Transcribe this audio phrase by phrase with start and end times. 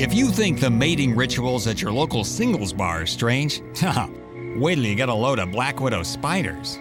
[0.00, 3.60] If you think the mating rituals at your local singles bar are strange,
[4.56, 6.78] wait till you get a load of Black Widow spiders.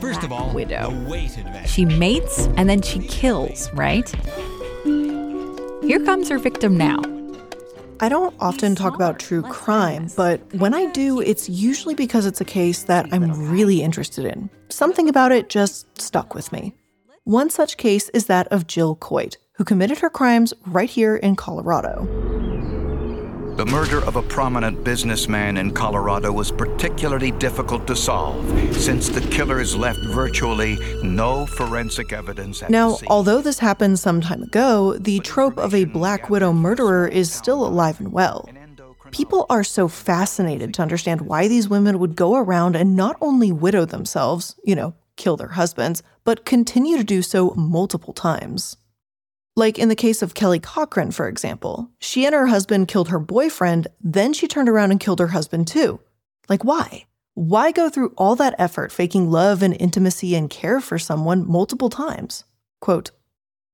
[0.00, 0.90] First of all, Widow.
[1.08, 1.66] the.
[1.66, 4.08] She mates and then she kills, right?
[4.84, 7.02] Here comes her victim now.
[7.98, 12.40] I don't often talk about true crime, but when I do, it's usually because it's
[12.40, 14.48] a case that I'm really interested in.
[14.68, 16.72] Something about it just stuck with me.
[17.24, 21.36] One such case is that of Jill Coit, who committed her crimes right here in
[21.36, 22.06] Colorado.
[23.56, 28.44] The murder of a prominent businessman in Colorado was particularly difficult to solve
[28.76, 34.98] since the killers left virtually no forensic evidence Now, although this happened some time ago,
[34.98, 38.46] the trope of a Black Widow murderer is still alive and well.
[39.10, 43.52] People are so fascinated to understand why these women would go around and not only
[43.52, 48.76] widow themselves, you know, kill their husbands, but continue to do so multiple times.
[49.58, 53.18] Like in the case of Kelly Cochran, for example, she and her husband killed her
[53.18, 55.98] boyfriend, then she turned around and killed her husband too.
[56.46, 57.06] Like, why?
[57.32, 61.88] Why go through all that effort faking love and intimacy and care for someone multiple
[61.88, 62.44] times?
[62.82, 63.12] Quote,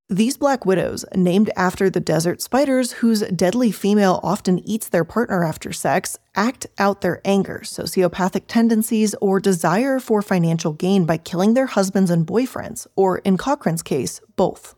[0.08, 5.42] these black widows, named after the desert spiders whose deadly female often eats their partner
[5.42, 11.54] after sex, act out their anger, sociopathic tendencies, or desire for financial gain by killing
[11.54, 14.74] their husbands and boyfriends, or in Cochran's case, both.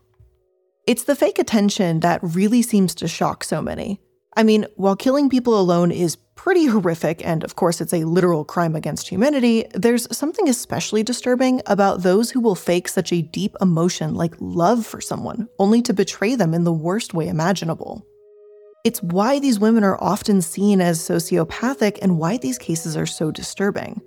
[0.87, 3.99] It's the fake attention that really seems to shock so many.
[4.37, 8.45] I mean, while killing people alone is pretty horrific, and of course it's a literal
[8.45, 13.55] crime against humanity, there's something especially disturbing about those who will fake such a deep
[13.61, 18.05] emotion like love for someone, only to betray them in the worst way imaginable.
[18.83, 23.31] It's why these women are often seen as sociopathic and why these cases are so
[23.31, 24.01] disturbing.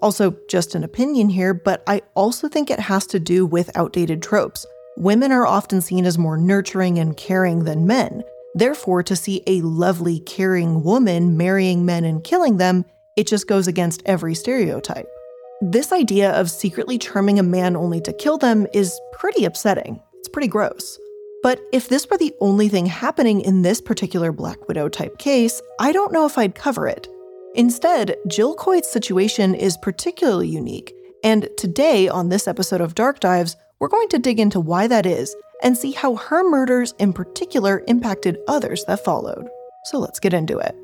[0.00, 4.22] Also, just an opinion here, but I also think it has to do with outdated
[4.22, 4.64] tropes.
[4.96, 8.22] Women are often seen as more nurturing and caring than men.
[8.54, 12.84] Therefore, to see a lovely, caring woman marrying men and killing them,
[13.16, 15.08] it just goes against every stereotype.
[15.62, 20.00] This idea of secretly charming a man only to kill them is pretty upsetting.
[20.14, 20.98] It's pretty gross.
[21.42, 25.62] But if this were the only thing happening in this particular Black Widow type case,
[25.78, 27.08] I don't know if I'd cover it.
[27.54, 33.56] Instead, Jill Coit's situation is particularly unique, and today on this episode of Dark Dives,
[33.80, 37.82] we're going to dig into why that is and see how her murders in particular
[37.88, 39.48] impacted others that followed.
[39.84, 40.76] So let's get into it.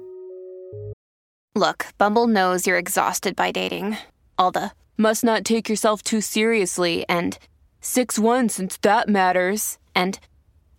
[1.55, 3.97] Look, Bumble knows you're exhausted by dating.
[4.39, 7.39] All the must not take yourself too seriously and
[7.81, 9.79] 6 1 since that matters.
[9.95, 10.19] And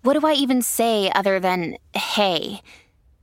[0.02, 2.62] what do I even say other than hey?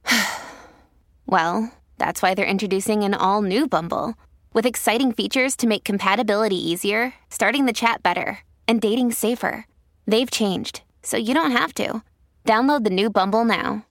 [1.26, 4.14] well, that's why they're introducing an all new Bumble
[4.52, 9.66] with exciting features to make compatibility easier, starting the chat better, and dating safer.
[10.06, 12.02] They've changed, so you don't have to.
[12.44, 13.86] Download the new Bumble now.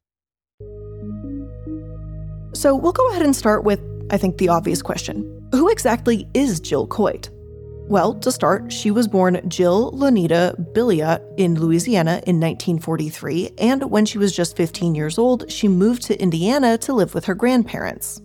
[2.53, 3.81] So we'll go ahead and start with,
[4.11, 7.29] I think, the obvious question Who exactly is Jill Coit?
[7.89, 14.05] Well, to start, she was born Jill Lonita Billiot in Louisiana in 1943, and when
[14.05, 18.21] she was just 15 years old, she moved to Indiana to live with her grandparents.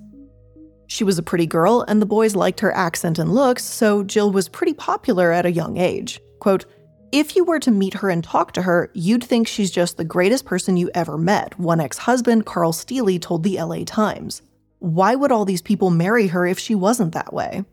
[0.86, 4.30] She was a pretty girl, and the boys liked her accent and looks, so Jill
[4.30, 6.20] was pretty popular at a young age.
[6.38, 6.64] Quote,
[7.10, 10.04] if you were to meet her and talk to her, you'd think she's just the
[10.04, 14.42] greatest person you ever met, one ex husband, Carl Steely, told the LA Times.
[14.78, 17.64] Why would all these people marry her if she wasn't that way?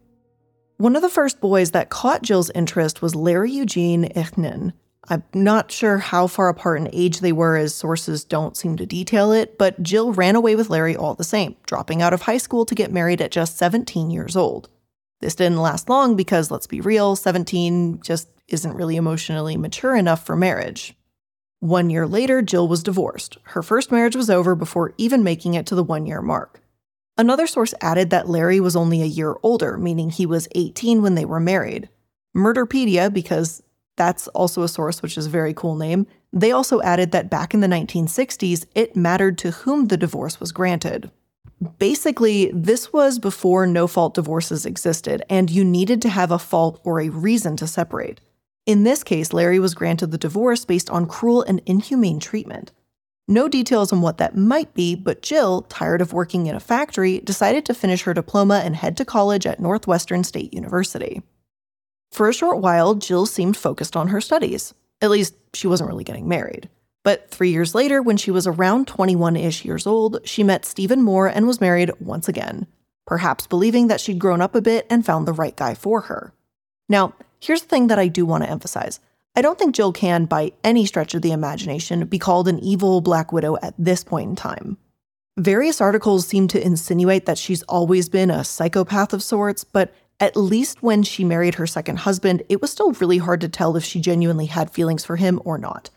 [0.78, 4.74] One of the first boys that caught Jill's interest was Larry Eugene Ichnen.
[5.08, 8.86] I'm not sure how far apart in age they were, as sources don't seem to
[8.86, 12.38] detail it, but Jill ran away with Larry all the same, dropping out of high
[12.38, 14.70] school to get married at just 17 years old.
[15.22, 20.26] This didn't last long because, let's be real, 17 just isn't really emotionally mature enough
[20.26, 20.96] for marriage.
[21.60, 23.38] One year later, Jill was divorced.
[23.44, 26.62] Her first marriage was over before even making it to the one year mark.
[27.18, 31.16] Another source added that Larry was only a year older, meaning he was 18 when
[31.16, 31.90] they were married.
[32.36, 33.64] Murderpedia, because
[33.96, 37.54] that's also a source which is a very cool name, they also added that back
[37.54, 41.10] in the 1960s, it mattered to whom the divorce was granted.
[41.80, 46.82] Basically, this was before no fault divorces existed, and you needed to have a fault
[46.84, 48.20] or a reason to separate.
[48.66, 52.72] In this case, Larry was granted the divorce based on cruel and inhumane treatment.
[53.28, 57.20] No details on what that might be, but Jill, tired of working in a factory,
[57.20, 61.22] decided to finish her diploma and head to college at Northwestern State University.
[62.12, 64.74] For a short while, Jill seemed focused on her studies.
[65.02, 66.70] At least, she wasn't really getting married.
[67.04, 71.04] But three years later, when she was around 21 ish years old, she met Stephen
[71.04, 72.66] Moore and was married once again,
[73.06, 76.34] perhaps believing that she'd grown up a bit and found the right guy for her.
[76.90, 77.14] Now,
[77.46, 79.00] here's the thing that I do want to emphasize
[79.38, 83.02] I don't think Jill can, by any stretch of the imagination, be called an evil
[83.02, 84.78] Black Widow at this point in time.
[85.38, 90.38] Various articles seem to insinuate that she's always been a psychopath of sorts, but at
[90.38, 93.84] least when she married her second husband, it was still really hard to tell if
[93.84, 95.90] she genuinely had feelings for him or not.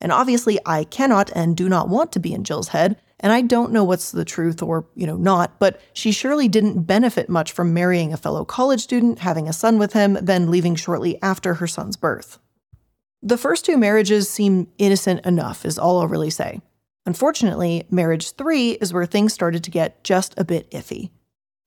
[0.00, 3.40] And obviously, I cannot and do not want to be in Jill's head, and I
[3.40, 7.52] don't know what's the truth or, you know, not, but she surely didn't benefit much
[7.52, 11.54] from marrying a fellow college student, having a son with him, then leaving shortly after
[11.54, 12.38] her son's birth.
[13.22, 16.60] The first two marriages seem innocent enough, is all I'll really say.
[17.06, 21.10] Unfortunately, marriage three is where things started to get just a bit iffy.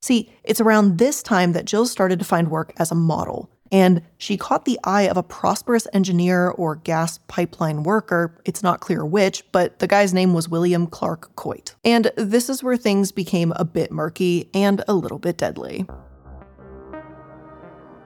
[0.02, 4.02] See, it's around this time that Jill started to find work as a model and
[4.18, 8.40] she caught the eye of a prosperous engineer or gas pipeline worker.
[8.46, 11.76] It's not clear which, but the guy's name was William Clark Coit.
[11.84, 15.86] And this is where things became a bit murky and a little bit deadly.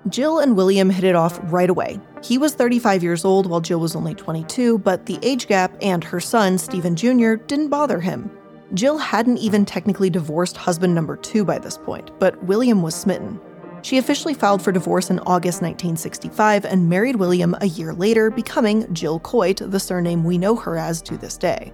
[0.10, 1.98] Jill and William hit it off right away.
[2.22, 6.04] He was 35 years old while Jill was only 22, but the age gap and
[6.04, 8.30] her son, Stephen Jr., didn't bother him.
[8.74, 13.40] Jill hadn't even technically divorced husband number two by this point, but William was smitten.
[13.84, 18.92] She officially filed for divorce in August 1965 and married William a year later, becoming
[18.94, 21.74] Jill Coit, the surname we know her as to this day.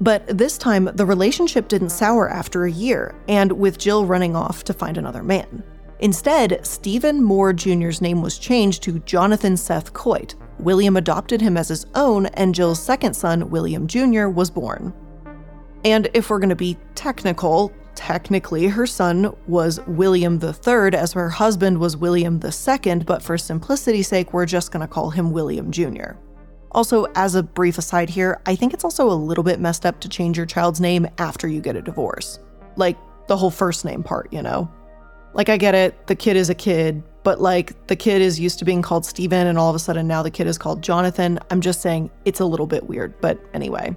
[0.00, 4.62] But this time, the relationship didn't sour after a year, and with Jill running off
[4.64, 5.64] to find another man.
[5.98, 10.36] Instead, Stephen Moore Jr.'s name was changed to Jonathan Seth Coit.
[10.60, 14.94] William adopted him as his own, and Jill's second son, William Jr., was born.
[15.84, 21.30] And if we're going to be technical, Technically, her son was William III, as her
[21.30, 25.70] husband was William II, but for simplicity's sake, we're just going to call him William
[25.70, 26.12] Jr.
[26.72, 30.00] Also, as a brief aside here, I think it's also a little bit messed up
[30.00, 32.40] to change your child's name after you get a divorce.
[32.76, 32.98] Like
[33.28, 34.68] the whole first name part, you know?
[35.34, 38.58] Like, I get it, the kid is a kid, but like the kid is used
[38.58, 41.38] to being called Stephen, and all of a sudden now the kid is called Jonathan.
[41.50, 43.96] I'm just saying it's a little bit weird, but anyway.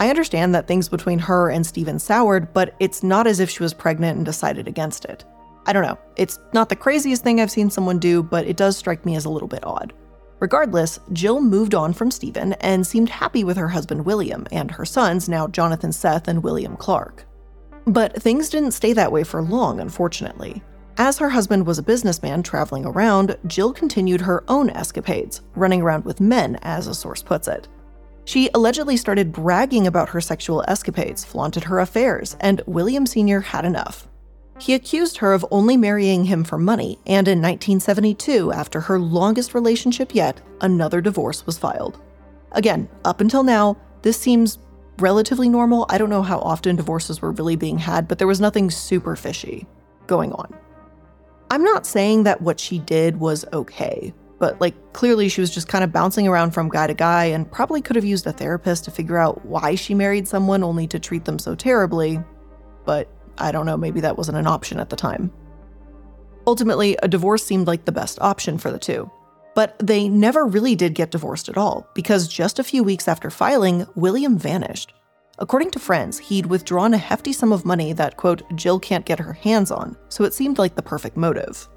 [0.00, 3.62] I understand that things between her and Stephen soured, but it's not as if she
[3.62, 5.26] was pregnant and decided against it.
[5.66, 5.98] I don't know.
[6.16, 9.26] It's not the craziest thing I've seen someone do, but it does strike me as
[9.26, 9.92] a little bit odd.
[10.40, 14.86] Regardless, Jill moved on from Stephen and seemed happy with her husband William and her
[14.86, 17.26] sons, now Jonathan Seth and William Clark.
[17.86, 20.62] But things didn't stay that way for long, unfortunately.
[20.96, 26.06] As her husband was a businessman traveling around, Jill continued her own escapades, running around
[26.06, 27.68] with men, as a source puts it.
[28.24, 33.40] She allegedly started bragging about her sexual escapades, flaunted her affairs, and William Sr.
[33.40, 34.06] had enough.
[34.58, 39.54] He accused her of only marrying him for money, and in 1972, after her longest
[39.54, 41.98] relationship yet, another divorce was filed.
[42.52, 44.58] Again, up until now, this seems
[44.98, 45.86] relatively normal.
[45.88, 49.16] I don't know how often divorces were really being had, but there was nothing super
[49.16, 49.66] fishy
[50.06, 50.54] going on.
[51.50, 55.68] I'm not saying that what she did was okay but like clearly she was just
[55.68, 58.84] kind of bouncing around from guy to guy and probably could have used a therapist
[58.86, 62.18] to figure out why she married someone only to treat them so terribly.
[62.84, 65.30] But I don't know, maybe that wasn't an option at the time.
[66.46, 69.10] Ultimately, a divorce seemed like the best option for the two.
[69.54, 73.30] But they never really did get divorced at all, because just a few weeks after
[73.30, 74.94] filing, William vanished.
[75.38, 79.18] According to friends, he'd withdrawn a hefty sum of money that, quote, Jill can't get
[79.18, 81.68] her hands on, so it seemed like the perfect motive.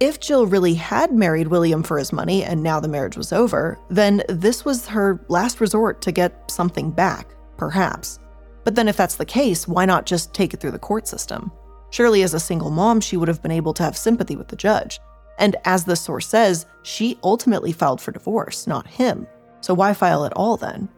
[0.00, 3.78] If Jill really had married William for his money and now the marriage was over,
[3.88, 8.18] then this was her last resort to get something back, perhaps.
[8.64, 11.52] But then, if that's the case, why not just take it through the court system?
[11.90, 14.56] Surely, as a single mom, she would have been able to have sympathy with the
[14.56, 14.98] judge.
[15.38, 19.26] And as the source says, she ultimately filed for divorce, not him.
[19.60, 20.88] So why file at all then?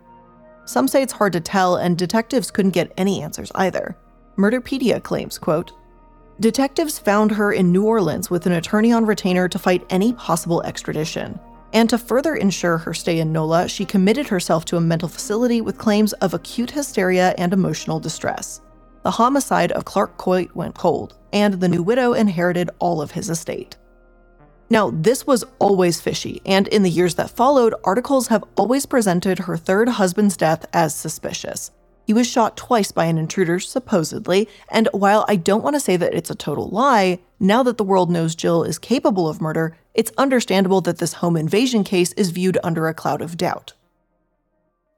[0.66, 3.96] Some say it's hard to tell, and detectives couldn't get any answers either.
[4.36, 5.72] Murderpedia claims, quote,
[6.40, 10.62] Detectives found her in New Orleans with an attorney on retainer to fight any possible
[10.62, 11.38] extradition.
[11.72, 15.60] And to further ensure her stay in NOLA, she committed herself to a mental facility
[15.60, 18.60] with claims of acute hysteria and emotional distress.
[19.04, 23.30] The homicide of Clark Coit went cold, and the new widow inherited all of his
[23.30, 23.76] estate.
[24.70, 29.40] Now, this was always fishy, and in the years that followed, articles have always presented
[29.40, 31.70] her third husband's death as suspicious.
[32.06, 35.96] He was shot twice by an intruder, supposedly, and while I don't want to say
[35.96, 39.76] that it's a total lie, now that the world knows Jill is capable of murder,
[39.94, 43.72] it's understandable that this home invasion case is viewed under a cloud of doubt.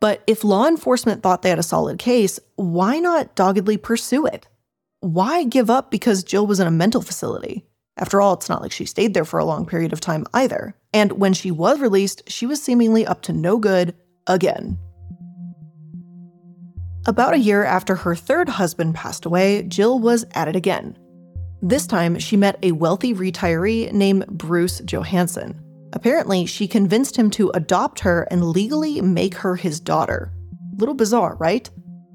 [0.01, 4.49] But if law enforcement thought they had a solid case, why not doggedly pursue it?
[5.01, 7.65] Why give up because Jill was in a mental facility?
[7.97, 10.75] After all, it's not like she stayed there for a long period of time either.
[10.93, 13.95] And when she was released, she was seemingly up to no good
[14.27, 14.79] again.
[17.09, 20.99] About a year after her third husband passed away, Jill was at it again.
[21.63, 25.63] This time, she met a wealthy retiree named Bruce Johansson.
[25.93, 30.33] Apparently, she convinced him to adopt her and legally make her his daughter.
[30.79, 31.71] Little bizarre, right?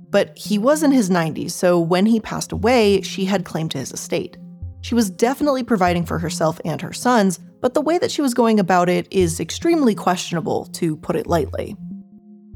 [0.09, 3.77] But he was in his 90s, so when he passed away, she had claim to
[3.77, 4.35] his estate.
[4.81, 8.33] She was definitely providing for herself and her sons, but the way that she was
[8.33, 11.77] going about it is extremely questionable, to put it lightly.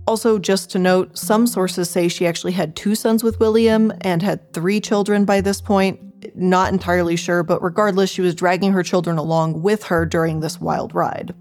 [0.08, 4.22] Also, just to note, some sources say she actually had two sons with William and
[4.22, 6.00] had three children by this point.
[6.36, 10.62] Not entirely sure, but regardless, she was dragging her children along with her during this
[10.62, 11.34] wild ride.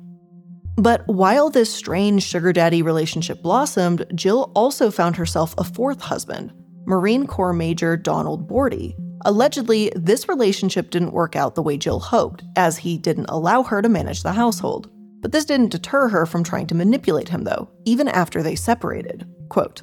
[0.76, 6.52] But while this strange sugar daddy relationship blossomed, Jill also found herself a fourth husband,
[6.86, 8.96] Marine Corps Major Donald Brody.
[9.24, 13.80] Allegedly, this relationship didn't work out the way Jill hoped, as he didn't allow her
[13.82, 14.90] to manage the household.
[15.24, 19.26] But this didn't deter her from trying to manipulate him, though, even after they separated.
[19.48, 19.80] Quote,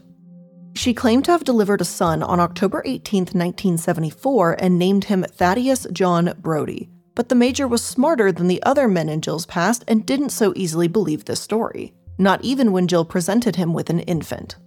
[0.75, 5.87] she claimed to have delivered a son on October 18, 1974, and named him Thaddeus
[5.91, 6.91] John Brody.
[7.15, 10.53] But the Major was smarter than the other men in Jill's past and didn't so
[10.55, 14.57] easily believe this story, not even when Jill presented him with an infant.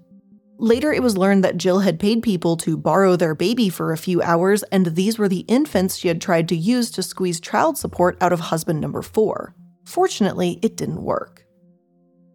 [0.58, 3.96] Later, it was learned that Jill had paid people to borrow their baby for a
[3.96, 7.78] few hours, and these were the infants she had tried to use to squeeze child
[7.78, 9.54] support out of husband number four.
[9.84, 11.44] Fortunately, it didn't work.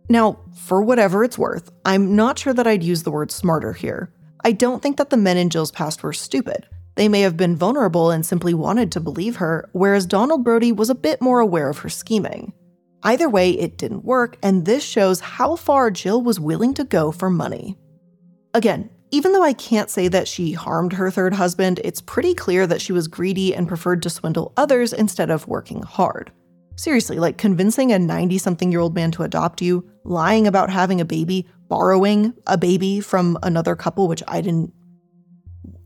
[0.10, 4.12] Now, for whatever it's worth, I'm not sure that I'd use the word smarter here.
[4.44, 6.68] I don't think that the men in Jill's past were stupid.
[6.96, 10.90] They may have been vulnerable and simply wanted to believe her, whereas Donald Brody was
[10.90, 12.54] a bit more aware of her scheming.
[13.04, 17.12] Either way, it didn't work, and this shows how far Jill was willing to go
[17.12, 17.78] for money.
[18.54, 22.68] Again, even though I can't say that she harmed her third husband, it's pretty clear
[22.68, 26.32] that she was greedy and preferred to swindle others instead of working hard.
[26.80, 31.02] Seriously, like convincing a 90 something year old man to adopt you, lying about having
[31.02, 34.72] a baby, borrowing a baby from another couple, which I didn't.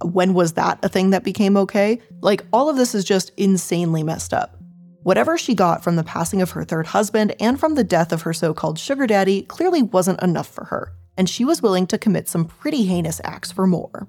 [0.04, 2.00] When was that a thing that became okay?
[2.22, 4.56] Like, all of this is just insanely messed up.
[5.02, 8.22] Whatever she got from the passing of her third husband and from the death of
[8.22, 11.98] her so called sugar daddy clearly wasn't enough for her, and she was willing to
[11.98, 14.08] commit some pretty heinous acts for more.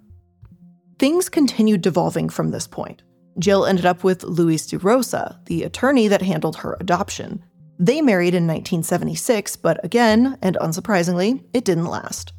[0.99, 3.03] Things continued devolving from this point.
[3.39, 7.43] Jill ended up with Luis de Rosa, the attorney that handled her adoption.
[7.79, 12.33] They married in 1976, but again, and unsurprisingly, it didn't last.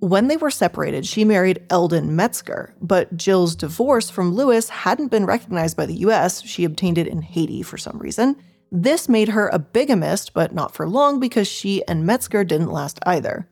[0.00, 5.26] When they were separated, she married Eldon Metzger, but Jill's divorce from Luis hadn't been
[5.26, 6.42] recognized by the US.
[6.42, 8.36] She obtained it in Haiti for some reason.
[8.70, 12.98] This made her a bigamist, but not for long because she and Metzger didn't last
[13.06, 13.48] either.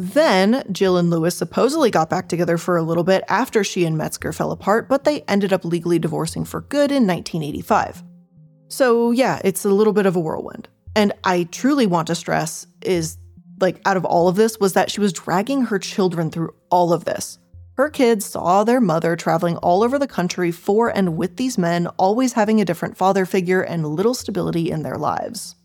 [0.00, 3.98] Then, Jill and Lewis supposedly got back together for a little bit after she and
[3.98, 8.04] Metzger fell apart, but they ended up legally divorcing for good in 1985.
[8.68, 10.68] So, yeah, it's a little bit of a whirlwind.
[10.94, 13.18] And I truly want to stress is
[13.58, 16.92] like out of all of this was that she was dragging her children through all
[16.92, 17.40] of this.
[17.76, 21.88] Her kids saw their mother traveling all over the country for and with these men,
[21.96, 25.56] always having a different father figure and little stability in their lives.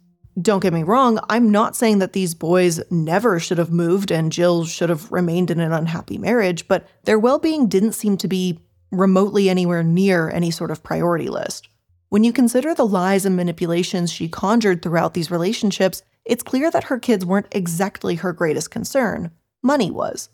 [0.42, 4.32] Don't get me wrong, I'm not saying that these boys never should have moved and
[4.32, 8.28] Jill should have remained in an unhappy marriage, but their well being didn't seem to
[8.28, 8.60] be
[8.92, 11.70] remotely anywhere near any sort of priority list.
[12.10, 16.86] When you consider the lies and manipulations she conjured throughout these relationships, it's clear that
[16.86, 19.32] her kids weren't exactly her greatest concern.
[19.62, 20.30] Money was.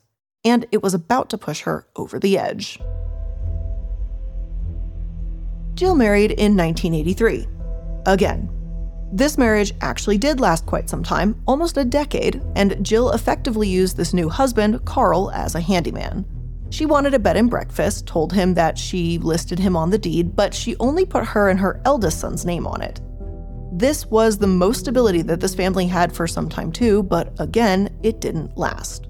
[0.46, 2.80] And it was about to push her over the edge.
[5.74, 7.48] Jill married in 1983.
[8.06, 8.50] Again,
[9.12, 13.98] this marriage actually did last quite some time, almost a decade, and Jill effectively used
[13.98, 16.26] this new husband, Carl, as a handyman.
[16.70, 20.36] She wanted a bed and breakfast, told him that she listed him on the deed,
[20.36, 23.02] but she only put her and her eldest son's name on it.
[23.72, 27.90] This was the most stability that this family had for some time too, but again,
[28.04, 29.08] it didn't last.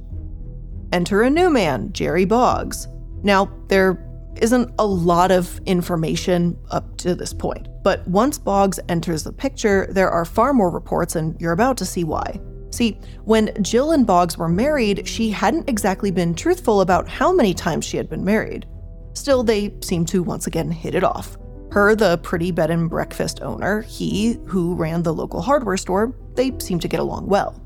[0.93, 2.87] Enter a new man, Jerry Boggs.
[3.21, 7.67] Now, there isn't a lot of information up to this point.
[7.83, 11.85] But once Boggs enters the picture, there are far more reports, and you're about to
[11.85, 12.39] see why.
[12.71, 17.53] See, when Jill and Boggs were married, she hadn't exactly been truthful about how many
[17.53, 18.67] times she had been married.
[19.13, 21.37] Still, they seemed to once again hit it off.
[21.71, 26.51] Her, the pretty bed and breakfast owner, he, who ran the local hardware store, they
[26.59, 27.61] seemed to get along well.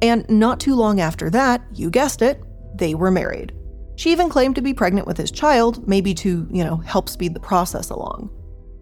[0.00, 2.42] And not too long after that, you guessed it,
[2.74, 3.52] they were married.
[3.98, 7.34] She even claimed to be pregnant with his child, maybe to, you know, help speed
[7.34, 8.30] the process along.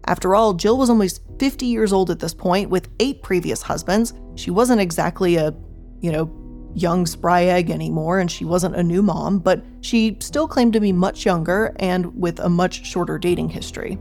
[0.05, 4.13] After all, Jill was almost 50 years old at this point with eight previous husbands.
[4.35, 5.55] She wasn't exactly a,
[6.01, 6.31] you know,
[6.75, 10.79] young spry egg anymore, and she wasn't a new mom, but she still claimed to
[10.79, 13.97] be much younger and with a much shorter dating history.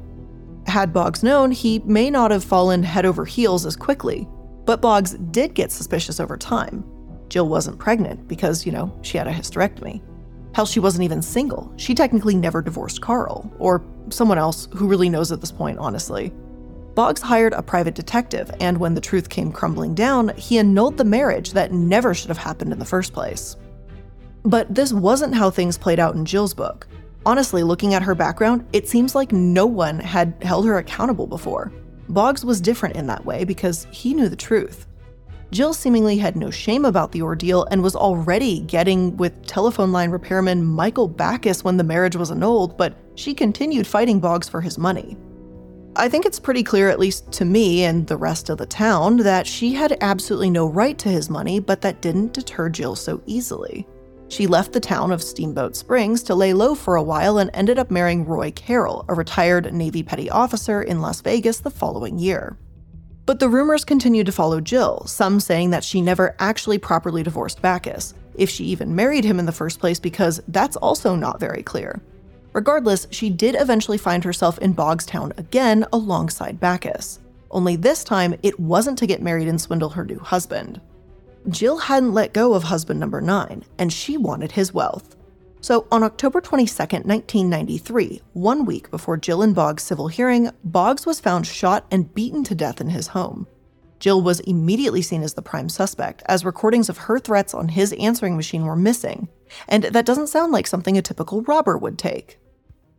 [0.67, 4.29] Had Boggs known, he may not have fallen head over heels as quickly,
[4.67, 6.85] but Boggs did get suspicious over time.
[7.31, 10.03] Jill wasn't pregnant because, you know, she had a hysterectomy.
[10.57, 11.71] Hell, she wasn't even single.
[11.77, 16.33] She technically never divorced Carl, or someone else who really knows at this point, honestly.
[16.95, 21.05] Boggs hired a private detective, and when the truth came crumbling down, he annulled the
[21.05, 23.59] marriage that never should have happened in the first place.
[24.47, 26.89] But this wasn't how things played out in Jill's book.
[27.27, 31.71] Honestly, looking at her background, it seems like no one had held her accountable before.
[32.09, 34.87] Boggs was different in that way because he knew the truth.
[35.53, 40.11] Jill seemingly had no shame about the ordeal and was already getting with telephone line
[40.11, 44.77] repairman Michael Backus when the marriage was annulled, but she continued fighting Boggs for his
[44.77, 45.17] money.
[45.95, 49.19] I think it's pretty clear, at least to me and the rest of the town,
[49.19, 53.23] that she had absolutely no right to his money, but that didn't deter Jill so
[53.25, 53.87] easily.
[54.29, 57.79] She left the town of Steamboat Springs to lay low for a while and ended
[57.79, 62.59] up marrying Roy Carroll, a retired Navy petty officer in Las Vegas the following year.
[63.27, 67.61] But the rumors continued to follow Jill, some saying that she never actually properly divorced
[67.61, 71.65] Backus, if she even married him in the first place, because that's also not very
[71.65, 72.01] clear.
[72.53, 77.19] Regardless, she did eventually find herself in Boggstown again alongside Backus.
[77.51, 80.81] Only this time, it wasn't to get married and swindle her new husband.
[81.49, 85.16] Jill hadn't let go of husband number nine, and she wanted his wealth.
[85.67, 91.19] So on October 22, 1993, one week before Jill and Boggs' civil hearing, Boggs was
[91.19, 93.49] found shot and beaten to death in his home.
[93.99, 97.93] Jill was immediately seen as the prime suspect, as recordings of her threats on his
[97.95, 99.27] answering machine were missing,
[99.67, 102.39] and that doesn't sound like something a typical robber would take.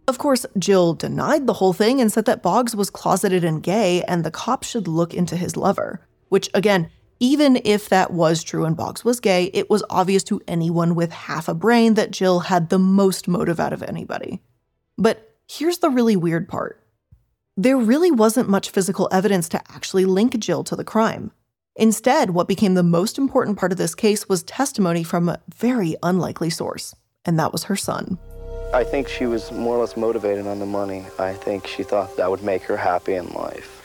[0.05, 4.03] Of course, Jill denied the whole thing and said that Boggs was closeted and gay
[4.09, 8.65] and the cops should look into his lover, which again even if that was true
[8.65, 12.41] and Boggs was gay, it was obvious to anyone with half a brain that Jill
[12.41, 14.41] had the most motive out of anybody.
[14.97, 16.83] But here's the really weird part
[17.59, 21.31] there really wasn't much physical evidence to actually link Jill to the crime.
[21.75, 25.95] Instead, what became the most important part of this case was testimony from a very
[26.03, 28.19] unlikely source, and that was her son.
[28.73, 31.05] I think she was more or less motivated on the money.
[31.17, 33.76] I think she thought that would make her happy in life.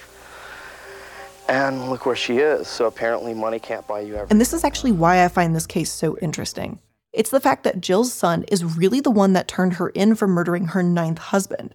[1.53, 2.67] And look where she is.
[2.67, 4.29] So apparently, money can't buy you everything.
[4.31, 6.79] And this is actually why I find this case so interesting.
[7.13, 10.27] It's the fact that Jill's son is really the one that turned her in for
[10.27, 11.75] murdering her ninth husband.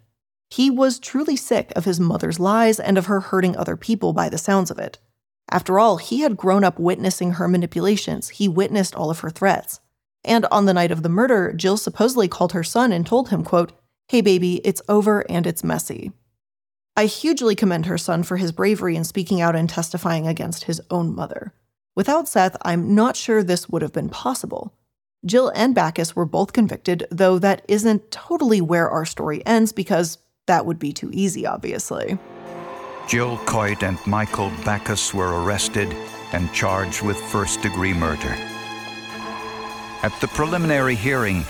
[0.49, 4.29] He was truly sick of his mother's lies and of her hurting other people by
[4.29, 4.97] the sounds of it.
[5.47, 9.79] After all, he had grown up witnessing her manipulations, he witnessed all of her threats.
[10.25, 13.43] And on the night of the murder, Jill supposedly called her son and told him,
[13.43, 13.73] quote,
[14.07, 16.13] Hey baby, it's over and it's messy.
[16.97, 20.81] I hugely commend her son for his bravery in speaking out and testifying against his
[20.89, 21.53] own mother.
[21.95, 24.73] Without Seth, I'm not sure this would have been possible.
[25.23, 30.17] Jill and Backus were both convicted, though that isn't totally where our story ends because
[30.47, 32.17] that would be too easy, obviously.
[33.07, 35.95] Jill Coit and Michael Backus were arrested
[36.33, 38.35] and charged with first degree murder.
[40.01, 41.45] At the preliminary hearing,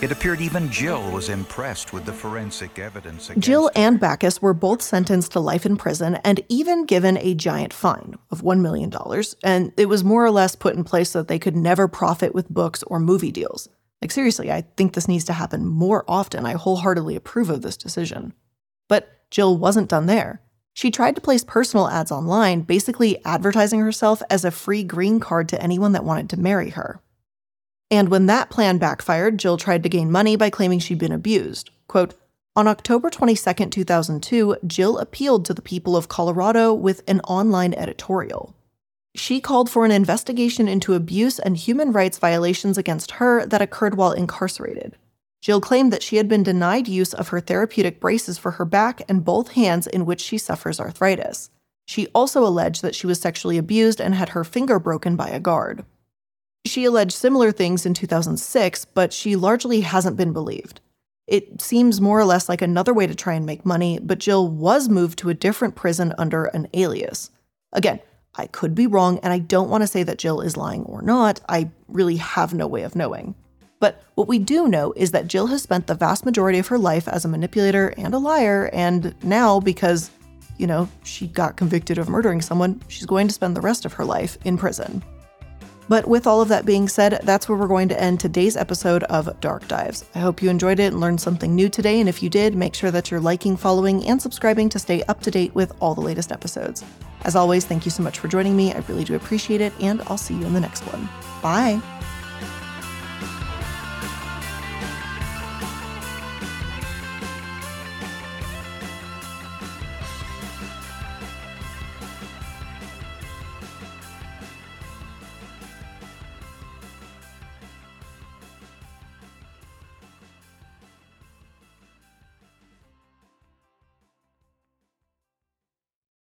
[0.00, 3.30] it appeared even Jill was impressed with the forensic evidence.
[3.38, 7.72] Jill and Backus were both sentenced to life in prison and even given a giant
[7.72, 8.92] fine of $1 million,
[9.42, 12.34] and it was more or less put in place so that they could never profit
[12.34, 13.68] with books or movie deals.
[14.00, 16.46] Like, seriously, I think this needs to happen more often.
[16.46, 18.32] I wholeheartedly approve of this decision.
[18.88, 20.42] But Jill wasn't done there.
[20.74, 25.48] She tried to place personal ads online, basically advertising herself as a free green card
[25.48, 27.02] to anyone that wanted to marry her.
[27.90, 31.70] And when that plan backfired, Jill tried to gain money by claiming she'd been abused.
[31.86, 32.14] Quote,
[32.54, 38.54] on October 22, 2002, Jill appealed to the people of Colorado with an online editorial.
[39.14, 43.96] She called for an investigation into abuse and human rights violations against her that occurred
[43.96, 44.96] while incarcerated.
[45.40, 49.02] Jill claimed that she had been denied use of her therapeutic braces for her back
[49.08, 51.50] and both hands in which she suffers arthritis.
[51.86, 55.40] She also alleged that she was sexually abused and had her finger broken by a
[55.40, 55.84] guard.
[56.64, 60.80] She alleged similar things in 2006, but she largely hasn't been believed.
[61.26, 64.48] It seems more or less like another way to try and make money, but Jill
[64.48, 67.30] was moved to a different prison under an alias.
[67.72, 68.00] Again,
[68.34, 71.02] I could be wrong, and I don't want to say that Jill is lying or
[71.02, 71.40] not.
[71.48, 73.34] I really have no way of knowing.
[73.80, 76.78] But what we do know is that Jill has spent the vast majority of her
[76.78, 80.10] life as a manipulator and a liar, and now, because,
[80.56, 83.92] you know, she got convicted of murdering someone, she's going to spend the rest of
[83.94, 85.02] her life in prison.
[85.88, 89.04] But with all of that being said, that's where we're going to end today's episode
[89.04, 90.04] of Dark Dives.
[90.14, 92.00] I hope you enjoyed it and learned something new today.
[92.00, 95.20] And if you did, make sure that you're liking, following, and subscribing to stay up
[95.22, 96.84] to date with all the latest episodes.
[97.22, 98.72] As always, thank you so much for joining me.
[98.72, 101.08] I really do appreciate it, and I'll see you in the next one.
[101.42, 101.97] Bye.